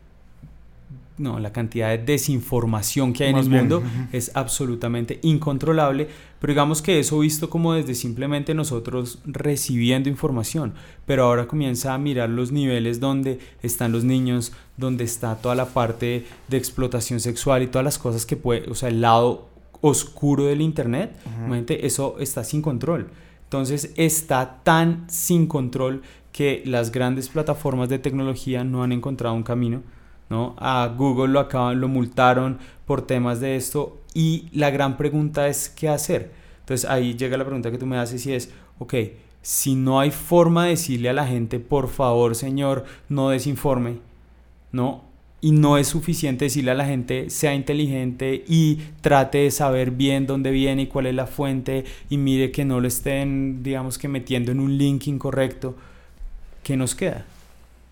[1.17, 6.81] no, la cantidad de desinformación que hay en el mundo es absolutamente incontrolable, pero digamos
[6.81, 10.73] que eso visto como desde simplemente nosotros recibiendo información,
[11.05, 15.67] pero ahora comienza a mirar los niveles donde están los niños, donde está toda la
[15.67, 19.47] parte de explotación sexual y todas las cosas que puede, o sea, el lado
[19.79, 21.15] oscuro del internet,
[21.69, 23.07] eso está sin control.
[23.43, 26.01] Entonces está tan sin control
[26.33, 29.83] que las grandes plataformas de tecnología no han encontrado un camino
[30.29, 30.55] ¿no?
[30.57, 35.69] A Google lo acaban, lo multaron por temas de esto y la gran pregunta es
[35.69, 36.31] qué hacer.
[36.61, 38.95] Entonces ahí llega la pregunta que tú me haces y es, ok,
[39.41, 43.99] si no hay forma de decirle a la gente, por favor, señor, no desinforme,
[44.71, 45.03] ¿no?
[45.41, 50.25] Y no es suficiente decirle a la gente, sea inteligente y trate de saber bien
[50.25, 54.07] dónde viene y cuál es la fuente y mire que no lo estén, digamos que
[54.07, 55.75] metiendo en un link incorrecto.
[56.63, 57.25] ¿Qué nos queda?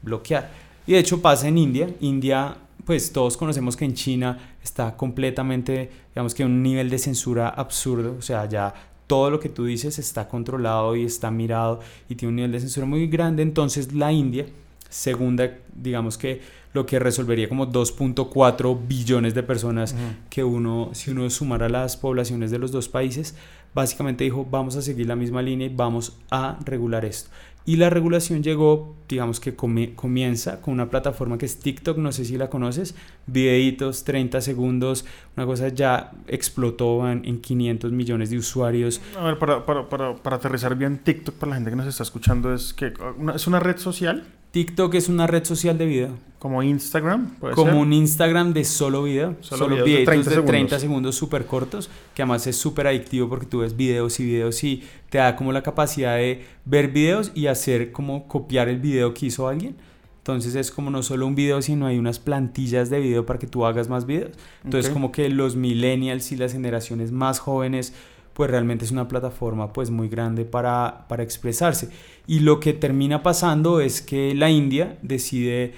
[0.01, 0.62] Bloquear.
[0.85, 1.89] Y de hecho pasa en India.
[2.01, 7.49] India, pues todos conocemos que en China está completamente, digamos que un nivel de censura
[7.49, 8.15] absurdo.
[8.17, 8.73] O sea, ya
[9.07, 12.59] todo lo que tú dices está controlado y está mirado y tiene un nivel de
[12.59, 13.43] censura muy grande.
[13.43, 14.45] Entonces la India,
[14.89, 16.41] segunda, digamos que
[16.73, 19.95] lo que resolvería como 2.4 billones de personas
[20.29, 23.35] que uno, si uno sumara las poblaciones de los dos países,
[23.75, 27.29] básicamente dijo, vamos a seguir la misma línea y vamos a regular esto.
[27.65, 32.25] Y la regulación llegó, digamos que comienza con una plataforma que es TikTok, no sé
[32.25, 32.93] si la conoces,
[33.25, 35.05] videitos, 30 segundos,
[35.37, 39.01] una cosa ya explotó en, 500 millones de usuarios.
[39.17, 42.03] A ver, para, para, para, para, aterrizar bien TikTok, para la gente que nos está
[42.03, 42.93] escuchando, es que
[43.33, 44.25] es una red social.
[44.53, 46.09] TikTok es una red social de video.
[46.37, 49.35] Como Instagram, Como un Instagram de solo video.
[49.39, 53.75] Solo, videos de 30 segundos, súper cortos, que además es súper adictivo porque tú ves
[53.75, 58.27] videos y videos y te da como la capacidad de ver videos y hacer como
[58.27, 59.75] copiar el video que hizo alguien.
[60.19, 63.47] Entonces es como no solo un video, sino hay unas plantillas de video para que
[63.47, 64.37] tú hagas más videos.
[64.63, 67.95] Entonces como que los millennials y las generaciones más jóvenes
[68.33, 71.89] pues realmente es una plataforma pues muy grande para, para expresarse.
[72.27, 75.73] Y lo que termina pasando es que la India decide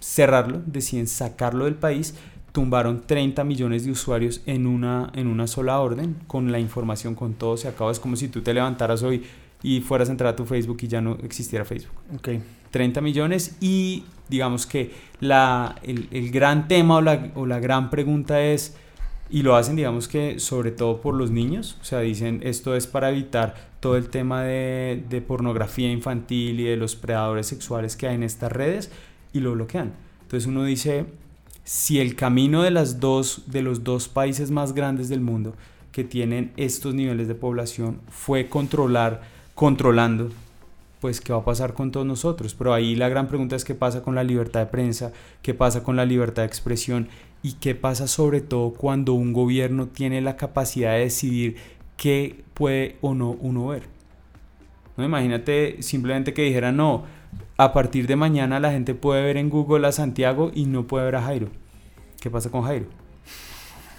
[0.00, 2.14] cerrarlo, deciden sacarlo del país,
[2.52, 7.34] tumbaron 30 millones de usuarios en una, en una sola orden, con la información, con
[7.34, 7.90] todo se acaba.
[7.92, 9.24] Es como si tú te levantaras hoy
[9.62, 11.94] y fueras a entrar a tu Facebook y ya no existiera Facebook.
[12.16, 12.42] Okay.
[12.70, 17.90] 30 millones y digamos que la, el, el gran tema o la, o la gran
[17.90, 18.76] pregunta es
[19.28, 22.86] y lo hacen, digamos que sobre todo por los niños, o sea, dicen esto es
[22.86, 28.06] para evitar todo el tema de, de, pornografía infantil y de los predadores sexuales que
[28.08, 28.90] hay en estas redes
[29.32, 29.94] y lo bloquean.
[30.22, 31.06] Entonces uno dice,
[31.66, 35.54] si el camino de, las dos, de los dos países más grandes del mundo
[35.90, 39.22] que tienen estos niveles de población fue controlar,
[39.56, 40.30] controlando,
[41.00, 42.54] pues qué va a pasar con todos nosotros.
[42.54, 45.12] Pero ahí la gran pregunta es qué pasa con la libertad de prensa,
[45.42, 47.08] qué pasa con la libertad de expresión
[47.42, 51.56] y qué pasa sobre todo cuando un gobierno tiene la capacidad de decidir
[51.96, 53.84] qué puede o no uno ver.
[54.96, 57.04] No imagínate simplemente que dijera no,
[57.56, 61.04] a partir de mañana la gente puede ver en Google a Santiago y no puede
[61.04, 61.48] ver a Jairo.
[62.20, 62.86] ¿Qué pasa con Jairo?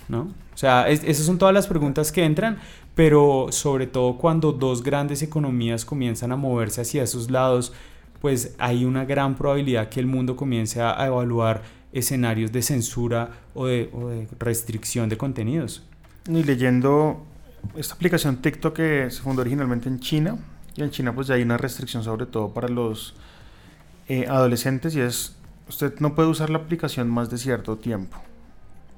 [0.10, 0.22] ¿No?
[0.54, 2.58] O sea, esas son todas las preguntas que entran,
[2.96, 7.74] pero sobre todo cuando dos grandes economías comienzan a moverse hacia esos lados,
[8.22, 11.62] pues hay una gran probabilidad que el mundo comience a evaluar
[11.98, 15.84] escenarios de censura o de, restricción de contenidos.
[16.28, 17.26] Y leyendo
[17.76, 20.38] esta aplicación TikTok que se fundó originalmente en China
[20.76, 23.16] y en China pues ya hay una restricción sobre todo para los
[24.08, 25.36] eh, adolescentes y es
[25.68, 28.18] usted no puede usar la aplicación más de cierto tiempo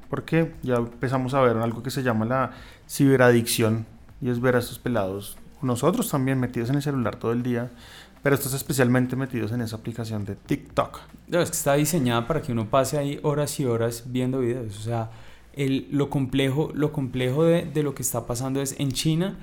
[0.10, 2.52] porque ya empezamos a ver algo que se llama la
[2.88, 3.86] ciberadicción
[4.22, 7.72] y es ver a estos pelados nosotros también metidos en el celular todo el día
[8.22, 11.00] pero estos especialmente metidos en esa aplicación de TikTok.
[11.28, 14.78] No, es que está diseñada para que uno pase ahí horas y horas viendo videos.
[14.78, 15.10] O sea,
[15.54, 19.38] el, lo complejo, lo complejo de, de, lo que está pasando es en China.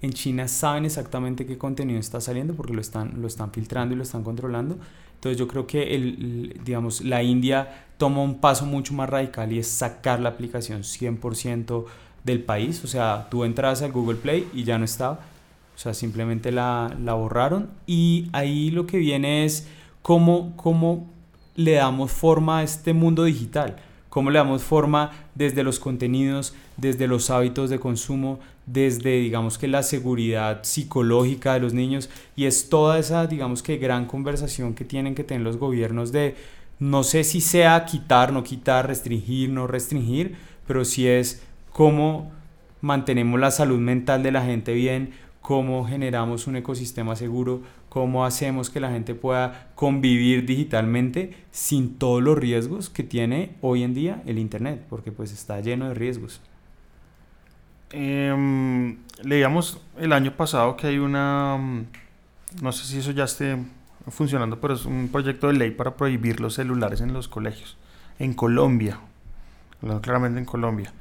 [0.00, 3.96] En China saben exactamente qué contenido está saliendo porque lo están, lo están filtrando y
[3.96, 4.78] lo están controlando.
[5.14, 9.60] Entonces yo creo que el, digamos, la India toma un paso mucho más radical y
[9.60, 11.84] es sacar la aplicación 100%
[12.24, 12.82] del país.
[12.82, 15.20] O sea, tú entras al Google Play y ya no está.
[15.82, 17.70] Sea, simplemente la, la borraron.
[17.86, 19.68] Y ahí lo que viene es
[20.02, 21.10] cómo, cómo
[21.56, 23.76] le damos forma a este mundo digital
[24.12, 29.68] cómo le damos forma desde los contenidos, desde los hábitos de consumo, desde digamos que
[29.68, 34.84] la seguridad psicológica de los niños y es toda esa digamos que gran conversación que
[34.84, 36.36] tienen que tener los gobiernos de
[36.78, 41.42] no sé si sea quitar, no quitar, restringir, no restringir, pero si es
[41.72, 42.30] cómo
[42.82, 48.70] mantenemos la salud mental de la gente bien, cómo generamos un ecosistema seguro, cómo hacemos
[48.70, 54.22] que la gente pueda convivir digitalmente sin todos los riesgos que tiene hoy en día
[54.24, 56.40] el Internet, porque pues está lleno de riesgos.
[57.90, 61.58] Eh, leíamos el año pasado que hay una,
[62.62, 63.58] no sé si eso ya esté
[64.08, 67.76] funcionando, pero es un proyecto de ley para prohibir los celulares en los colegios,
[68.18, 69.00] en Colombia,
[70.00, 70.92] claramente en Colombia.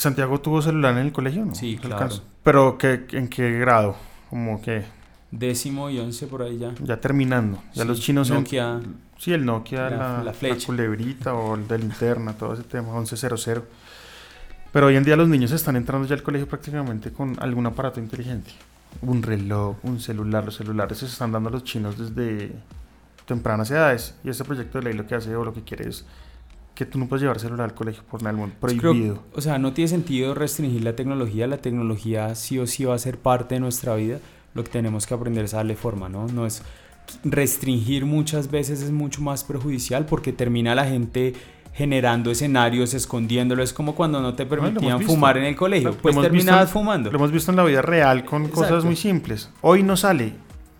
[0.00, 1.44] ¿Santiago tuvo celular en el colegio?
[1.44, 1.54] ¿no?
[1.54, 2.08] Sí, claro.
[2.42, 3.96] ¿Pero qué, en qué grado?
[4.30, 4.84] Como que...
[5.30, 6.74] Décimo y once por ahí ya.
[6.82, 7.62] Ya terminando.
[7.74, 8.30] Ya Sí, los chinos...
[8.30, 8.80] Nokia.
[8.82, 10.66] En, sí, el Nokia, La- la, la la flecha.
[10.66, 13.62] culebrita o el de linterna, todo ese tema, 1100.
[14.72, 18.00] Pero hoy en día los niños están entrando ya al colegio prácticamente con algún aparato
[18.00, 18.50] inteligente.
[19.02, 20.44] Un reloj, un celular.
[20.44, 22.52] Los celulares se están dando a los chinos desde
[23.26, 24.14] tempranas edades.
[24.24, 26.04] Y este proyecto de ley lo que hace o lo que quiere es
[26.80, 28.56] que tú no puedes llevar celular al colegio por nada del mundo.
[28.60, 29.22] Creo- Prohibido.
[29.34, 31.46] o sea, no tiene sentido restringir la tecnología.
[31.46, 34.18] La tecnología sí o sí va a ser parte de nuestra vida.
[34.54, 36.26] Lo que tenemos que aprender es darle forma, ¿no?
[36.26, 36.62] No es
[37.24, 41.34] restringir muchas veces es mucho más perjudicial porque termina la gente
[41.72, 43.62] generando escenarios, escondiéndolo.
[43.62, 45.90] Es como cuando no te permitían fumar en el colegio.
[45.90, 47.10] Lo- pues terminabas en- fumando.
[47.10, 48.86] Lo hemos visto en la vida real con cosas Exacto.
[48.86, 49.50] muy simples.
[49.60, 50.26] Hoy no sale.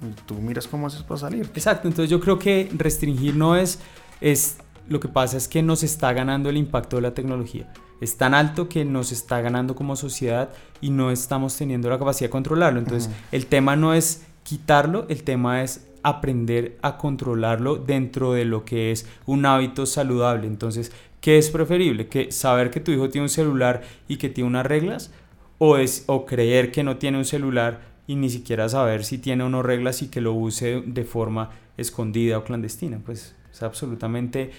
[0.03, 1.51] Y tú miras cómo haces para salir.
[1.55, 3.79] Exacto, entonces yo creo que restringir no es,
[4.21, 4.57] es,
[4.91, 7.73] lo que pasa es que nos está ganando el impacto de la tecnología.
[8.01, 10.51] Es tan alto que nos está ganando como sociedad
[10.81, 12.81] y no estamos teniendo la capacidad de controlarlo.
[12.81, 18.65] Entonces el tema no es quitarlo, el tema es aprender a controlarlo dentro de lo
[18.65, 20.49] que es un hábito saludable.
[20.49, 22.09] Entonces, ¿qué es preferible?
[22.09, 25.13] ¿Que saber que tu hijo tiene un celular y que tiene unas reglas?
[25.59, 29.45] ¿O, es, o creer que no tiene un celular y ni siquiera saber si tiene
[29.45, 32.99] o no reglas y que lo use de forma escondida o clandestina?
[33.05, 34.51] Pues es absolutamente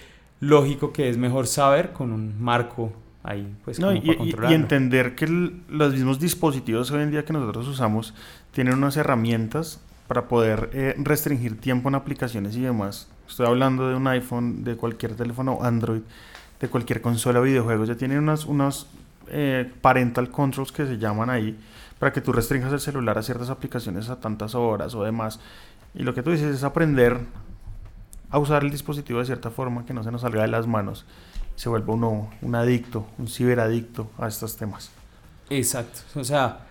[0.42, 4.16] lógico que es mejor saber con un marco ahí, pues No, como y, para y-
[4.18, 4.50] controlarlo.
[4.50, 8.12] y entender que el- los mismos dispositivos hoy en día que nosotros usamos
[8.50, 13.08] tienen unas herramientas para poder eh, restringir tiempo en aplicaciones y demás.
[13.28, 16.00] Estoy hablando de un iPhone, de cualquier teléfono Android,
[16.60, 17.88] de cualquier consola de videojuegos.
[17.88, 18.88] Ya tienen unas, unos
[19.28, 21.56] eh, parental controls que se llaman ahí
[22.00, 25.38] para que tú restringas el celular a ciertas aplicaciones a tantas horas o demás.
[25.94, 27.18] Y lo que tú dices es aprender
[28.32, 31.04] a usar el dispositivo de cierta forma que no se nos salga de las manos
[31.56, 34.90] se vuelva uno un adicto, un ciberadicto a estos temas.
[35.50, 36.00] Exacto.
[36.18, 36.66] O sea,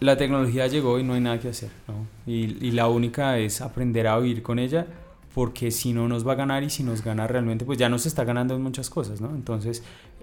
[0.00, 2.06] la tecnología llegó y no hay nada que hacer, ¿no?
[2.26, 4.86] Y, y la única es aprender a vivir con ella,
[5.34, 8.06] porque si no nos va a ganar y si nos gana realmente, pues ya nos
[8.06, 9.30] está ganando en muchas cosas, ¿no?
[9.30, 9.82] Entonces,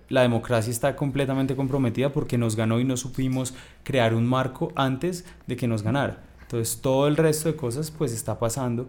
[0.10, 3.54] la democracia está completamente comprometida porque nos ganó y no supimos
[3.84, 6.24] crear un marco antes de que nos ganara.
[6.44, 8.88] Entonces, todo el resto de cosas, pues está pasando.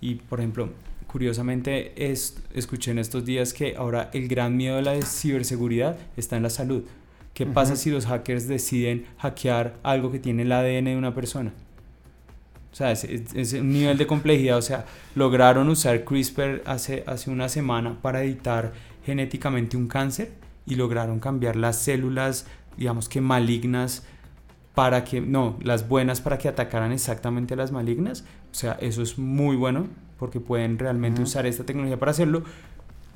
[0.00, 0.68] Y, por ejemplo,
[1.06, 6.36] curiosamente, es, escuché en estos días que ahora el gran miedo de la ciberseguridad está
[6.36, 6.84] en la salud.
[7.34, 11.52] ¿Qué pasa si los hackers deciden hackear algo que tiene el ADN de una persona?
[12.72, 14.58] O sea, es, es- es un nivel de complejidad.
[14.58, 18.72] O sea, lograron usar CRISPR hace, hace una semana para editar
[19.04, 20.32] genéticamente un cáncer
[20.66, 24.04] y lograron cambiar las células, digamos que malignas,
[24.74, 28.24] para que, no, las buenas para que atacaran exactamente a las malignas.
[28.50, 29.86] O sea, eso es muy bueno
[30.18, 32.42] porque pueden realmente usar esta tecnología para hacerlo.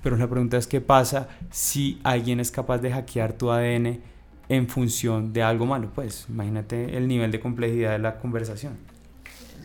[0.02, 4.00] Pero la pregunta es qué pasa si alguien es capaz de hackear tu ADN
[4.48, 5.90] en función de algo malo.
[5.94, 8.78] Pues imagínate el nivel de complejidad de la conversación.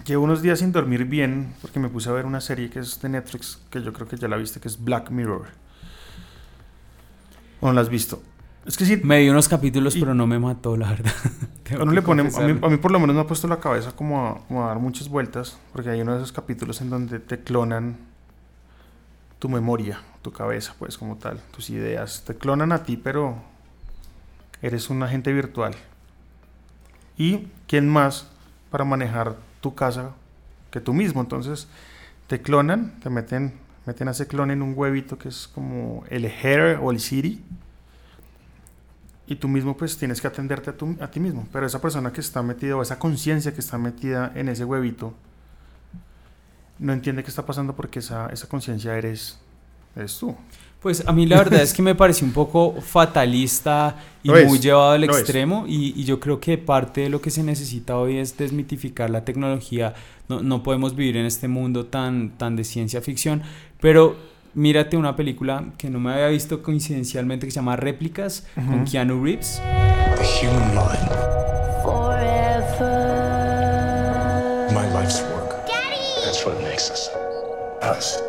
[0.05, 3.01] Llevo unos días sin dormir bien porque me puse a ver una serie que es
[3.01, 5.47] de Netflix, que yo creo que ya la viste, que es Black Mirror.
[7.61, 8.21] ¿O no la has visto?
[8.65, 8.99] Es que sí.
[9.03, 11.13] Me dio unos capítulos, pero no me mató, la verdad.
[11.81, 13.91] Uno le pone, a, mí, a mí por lo menos me ha puesto la cabeza
[13.91, 17.19] como a, como a dar muchas vueltas, porque hay uno de esos capítulos en donde
[17.19, 17.97] te clonan
[19.39, 22.23] tu memoria, tu cabeza, pues como tal, tus ideas.
[22.25, 23.35] Te clonan a ti, pero
[24.61, 25.75] eres un agente virtual.
[27.17, 28.27] ¿Y quién más
[28.71, 30.11] para manejar tu casa
[30.71, 31.21] que tú mismo?
[31.21, 31.67] Entonces
[32.27, 33.53] te clonan, te meten,
[33.85, 37.43] meten a ese clon en un huevito que es como el hair o el Siri.
[39.27, 41.47] Y tú mismo pues tienes que atenderte a, a ti mismo.
[41.51, 45.13] Pero esa persona que está metida o esa conciencia que está metida en ese huevito
[46.79, 49.39] no entiende qué está pasando porque esa, esa conciencia eres,
[49.95, 50.35] eres tú.
[50.81, 54.91] Pues a mí la verdad es que me pareció un poco fatalista y muy llevado
[54.91, 58.37] al extremo y, y, yo creo que parte de lo que se necesita hoy es
[58.37, 59.95] desmitificar la tecnología.
[60.29, 63.41] No, no, podemos vivir en este mundo tan, tan de ciencia ficción,
[63.79, 64.15] pero
[64.55, 68.69] mírate una película que no me había visto coincidencialmente que se llama Réplicas uh -huh.
[68.69, 69.61] con Keanu Reeves.
[70.17, 71.09] The human mind.
[71.83, 72.95] Forever.
[74.71, 75.51] My life's work.
[75.67, 76.25] Daddy.
[76.25, 77.11] That's what makes us.
[77.97, 78.23] Us.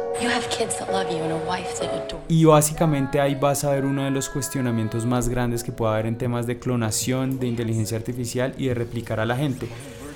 [2.29, 6.07] Y básicamente ahí vas a ver uno de los cuestionamientos más grandes que puede haber
[6.07, 9.69] en temas de clonación, de inteligencia artificial y de replicar a la gente.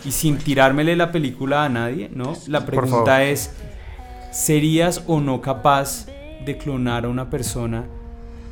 [0.04, 2.34] Y sin tirármele la película a nadie, ¿no?
[2.46, 3.50] La pregunta es,
[4.30, 6.06] ¿serías o no capaz
[6.44, 7.84] de clonar a una persona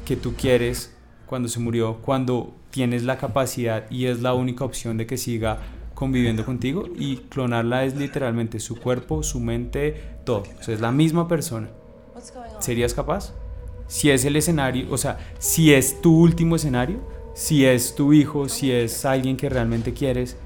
[0.04, 0.94] que tú quieres
[1.26, 5.58] cuando se murió, cuando tienes la capacidad y es la única opción de que siga
[5.94, 10.44] conviviendo contigo y clonarla es literalmente su cuerpo, su mente, todo.
[10.60, 11.68] O sea, es la misma persona.
[12.60, 13.34] ¿Serías capaz?
[13.88, 17.00] Si es el escenario, o sea, si es tu último escenario,
[17.34, 20.36] si es tu hijo, si es alguien que realmente quieres,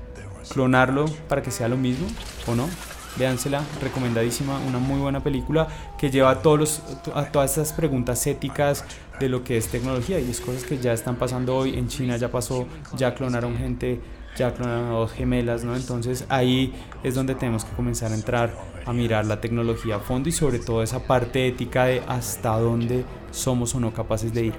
[0.49, 2.07] clonarlo para que sea lo mismo
[2.47, 2.68] o no.
[3.16, 6.82] Véansela, recomendadísima, una muy buena película que lleva a, todos los,
[7.14, 8.84] a todas estas preguntas éticas
[9.20, 11.78] de lo que es tecnología y es cosas que ya están pasando hoy.
[11.78, 14.00] En China ya pasó, ya clonaron gente
[14.37, 15.76] ya clonaron a dos gemelas, ¿no?
[15.76, 18.53] Entonces ahí es donde tenemos que comenzar a entrar
[18.87, 23.05] a mirar la tecnología a fondo y sobre todo esa parte ética de hasta dónde
[23.30, 24.55] somos o no capaces de ir.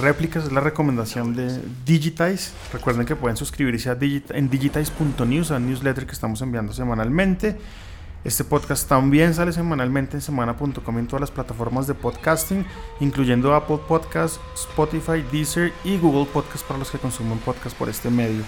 [0.00, 2.52] Réplicas es la recomendación de Digitize.
[2.72, 7.56] Recuerden que pueden suscribirse a Digit en digitize.news, a newsletter que estamos enviando semanalmente.
[8.24, 12.66] Este podcast también sale semanalmente en semana.com en todas las plataformas de podcasting,
[13.00, 18.10] incluyendo Apple Podcasts, Spotify, Deezer y Google Podcasts para los que consumen podcast por este
[18.10, 18.42] medio.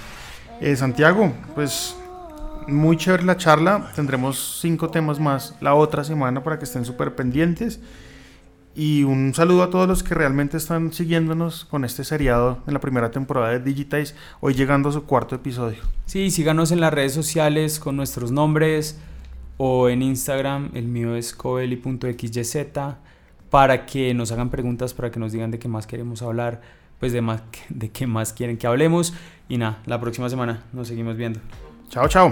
[0.60, 1.96] Eh, Santiago, pues
[2.66, 3.90] muy chévere la charla.
[3.96, 7.80] Tendremos cinco temas más la otra semana para que estén súper pendientes.
[8.74, 12.80] Y un saludo a todos los que realmente están siguiéndonos con este seriado en la
[12.80, 15.78] primera temporada de Digitize, hoy llegando a su cuarto episodio.
[16.06, 18.98] Sí, síganos en las redes sociales con nuestros nombres
[19.56, 22.56] o en Instagram, el mío es coeli.xyz,
[23.50, 26.60] para que nos hagan preguntas, para que nos digan de qué más queremos hablar
[27.00, 29.14] pues de, más, de qué más quieren que hablemos.
[29.48, 31.40] Y nada, la próxima semana nos seguimos viendo.
[31.88, 32.30] Chao, chao.